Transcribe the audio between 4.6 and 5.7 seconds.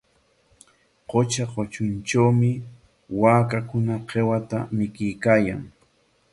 mikuykaayan.